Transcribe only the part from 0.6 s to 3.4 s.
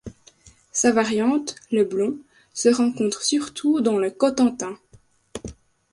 Sa variante, Le Blond, se rencontre